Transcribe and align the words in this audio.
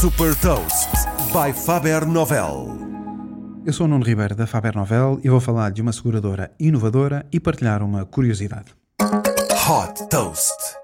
Super 0.00 0.32
Toast 0.36 0.90
by 1.32 1.52
Faber 1.52 2.06
Novel. 2.06 2.68
Eu 3.66 3.72
sou 3.72 3.86
o 3.86 3.88
Nuno 3.88 4.04
Ribeiro 4.04 4.36
da 4.36 4.46
Faber 4.46 4.76
Novel 4.76 5.18
e 5.24 5.28
vou 5.28 5.40
falar 5.40 5.72
de 5.72 5.82
uma 5.82 5.92
seguradora 5.92 6.52
inovadora 6.60 7.26
e 7.32 7.40
partilhar 7.40 7.82
uma 7.82 8.04
curiosidade. 8.04 8.76
Hot 9.00 10.08
Toast. 10.08 10.77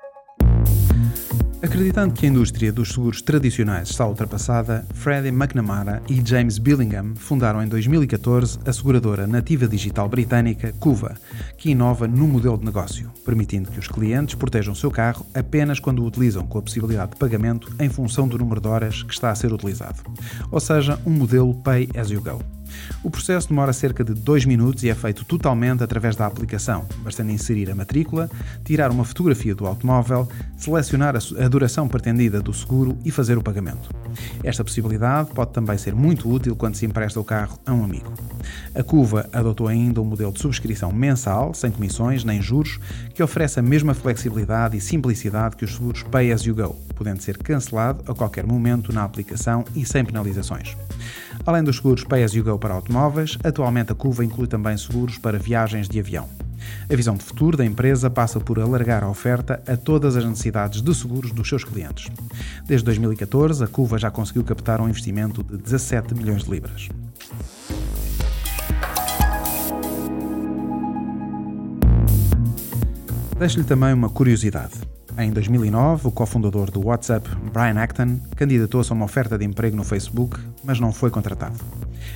Acreditando 1.64 2.12
que 2.12 2.26
a 2.26 2.28
indústria 2.28 2.70
dos 2.70 2.90
seguros 2.90 3.22
tradicionais 3.22 3.88
está 3.88 4.06
ultrapassada, 4.06 4.86
Freddie 4.92 5.30
McNamara 5.30 6.02
e 6.06 6.20
James 6.22 6.58
Billingham 6.58 7.14
fundaram 7.16 7.62
em 7.62 7.66
2014 7.66 8.58
a 8.66 8.70
seguradora 8.70 9.26
nativa 9.26 9.66
digital 9.66 10.06
britânica 10.06 10.74
Cuva, 10.78 11.14
que 11.56 11.70
inova 11.70 12.06
no 12.06 12.28
modelo 12.28 12.58
de 12.58 12.66
negócio, 12.66 13.10
permitindo 13.24 13.70
que 13.70 13.78
os 13.78 13.88
clientes 13.88 14.34
protejam 14.34 14.74
o 14.74 14.76
seu 14.76 14.90
carro 14.90 15.24
apenas 15.32 15.80
quando 15.80 16.02
o 16.02 16.06
utilizam 16.06 16.46
com 16.46 16.58
a 16.58 16.62
possibilidade 16.62 17.12
de 17.12 17.16
pagamento 17.16 17.74
em 17.80 17.88
função 17.88 18.28
do 18.28 18.36
número 18.36 18.60
de 18.60 18.68
horas 18.68 19.02
que 19.02 19.14
está 19.14 19.30
a 19.30 19.34
ser 19.34 19.50
utilizado, 19.50 20.02
ou 20.50 20.60
seja, 20.60 21.00
um 21.06 21.12
modelo 21.12 21.54
Pay 21.62 21.88
as 21.96 22.10
you 22.10 22.20
go. 22.20 22.53
O 23.02 23.10
processo 23.10 23.48
demora 23.48 23.72
cerca 23.72 24.02
de 24.02 24.14
2 24.14 24.44
minutos 24.44 24.82
e 24.82 24.88
é 24.88 24.94
feito 24.94 25.24
totalmente 25.24 25.82
através 25.82 26.16
da 26.16 26.26
aplicação, 26.26 26.86
bastando 27.02 27.30
inserir 27.30 27.70
a 27.70 27.74
matrícula, 27.74 28.30
tirar 28.64 28.90
uma 28.90 29.04
fotografia 29.04 29.54
do 29.54 29.66
automóvel, 29.66 30.28
selecionar 30.56 31.14
a 31.16 31.48
duração 31.48 31.86
pretendida 31.86 32.40
do 32.40 32.52
seguro 32.52 32.96
e 33.04 33.10
fazer 33.10 33.36
o 33.36 33.42
pagamento. 33.42 33.90
Esta 34.42 34.64
possibilidade 34.64 35.30
pode 35.30 35.52
também 35.52 35.76
ser 35.76 35.94
muito 35.94 36.30
útil 36.30 36.56
quando 36.56 36.76
se 36.76 36.86
empresta 36.86 37.20
o 37.20 37.24
carro 37.24 37.58
a 37.66 37.72
um 37.72 37.84
amigo. 37.84 38.12
A 38.74 38.82
Cuva 38.82 39.28
adotou 39.32 39.68
ainda 39.68 40.00
um 40.00 40.04
modelo 40.04 40.32
de 40.32 40.40
subscrição 40.40 40.92
mensal, 40.92 41.54
sem 41.54 41.70
comissões 41.70 42.24
nem 42.24 42.40
juros, 42.40 42.78
que 43.14 43.22
oferece 43.22 43.58
a 43.58 43.62
mesma 43.62 43.94
flexibilidade 43.94 44.76
e 44.76 44.80
simplicidade 44.80 45.56
que 45.56 45.64
os 45.64 45.74
seguros 45.74 46.02
Pay 46.02 46.32
as 46.32 46.42
you 46.42 46.54
go, 46.54 46.74
podendo 46.94 47.22
ser 47.22 47.38
cancelado 47.38 48.02
a 48.10 48.14
qualquer 48.14 48.46
momento 48.46 48.92
na 48.92 49.04
aplicação 49.04 49.64
e 49.74 49.84
sem 49.84 50.04
penalizações. 50.04 50.76
Além 51.46 51.62
dos 51.62 51.76
seguros 51.76 52.04
Pay 52.04 52.24
as 52.24 52.32
you 52.32 52.42
go 52.42 52.58
para 52.58 52.72
automóveis, 52.72 53.36
atualmente 53.44 53.92
a 53.92 53.94
Cuva 53.94 54.24
inclui 54.24 54.46
também 54.46 54.76
seguros 54.78 55.18
para 55.18 55.38
viagens 55.38 55.88
de 55.88 56.00
avião. 56.00 56.26
A 56.90 56.96
visão 56.96 57.14
de 57.14 57.22
futuro 57.22 57.54
da 57.54 57.64
empresa 57.64 58.08
passa 58.08 58.40
por 58.40 58.58
alargar 58.58 59.04
a 59.04 59.10
oferta 59.10 59.62
a 59.66 59.76
todas 59.76 60.16
as 60.16 60.24
necessidades 60.24 60.80
de 60.80 60.94
seguros 60.94 61.32
dos 61.32 61.46
seus 61.46 61.62
clientes. 61.62 62.10
Desde 62.66 62.86
2014, 62.86 63.62
a 63.62 63.66
Cuva 63.66 63.98
já 63.98 64.10
conseguiu 64.10 64.42
captar 64.42 64.80
um 64.80 64.88
investimento 64.88 65.42
de 65.42 65.58
17 65.58 66.14
milhões 66.14 66.44
de 66.44 66.50
libras. 66.50 66.88
Deixo-lhe 73.38 73.64
também 73.64 73.92
uma 73.92 74.08
curiosidade. 74.08 74.72
Em 75.16 75.30
2009, 75.30 76.08
o 76.08 76.10
cofundador 76.10 76.70
do 76.72 76.86
WhatsApp, 76.86 77.28
Brian 77.52 77.80
Acton, 77.80 78.18
candidatou-se 78.34 78.92
a 78.92 78.96
uma 78.96 79.04
oferta 79.04 79.38
de 79.38 79.44
emprego 79.44 79.76
no 79.76 79.84
Facebook, 79.84 80.40
mas 80.64 80.80
não 80.80 80.92
foi 80.92 81.08
contratado. 81.08 81.54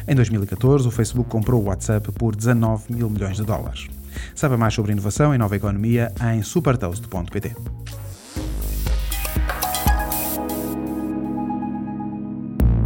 Em 0.07 0.17
2014, 0.17 0.89
o 0.89 0.91
Facebook 0.91 1.31
comprou 1.31 1.63
o 1.63 1.67
WhatsApp 1.67 2.11
por 2.13 2.35
19 2.35 2.93
mil 2.93 3.09
milhões 3.09 3.37
de 3.37 3.45
dólares. 3.45 3.87
Saiba 4.35 4.57
mais 4.57 4.75
sobre 4.75 4.93
inovação 4.93 5.33
e 5.33 5.39
nova 5.39 5.55
economia 5.55 6.13
em 6.33 6.43
supertoast.pt. 6.43 7.55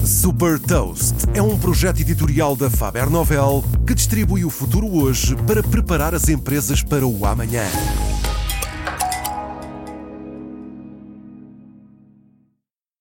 Super 0.05 0.59
Toast 0.59 1.15
é 1.33 1.41
um 1.41 1.59
projeto 1.59 2.01
editorial 2.01 2.55
da 2.55 2.69
Faber 2.69 3.09
Novel 3.09 3.65
que 3.87 3.95
distribui 3.95 4.45
o 4.45 4.51
futuro 4.51 4.87
hoje 4.87 5.35
para 5.47 5.63
preparar 5.63 6.15
as 6.15 6.29
empresas 6.29 6.83
para 6.83 7.07
o 7.07 7.25
amanhã. 7.25 7.65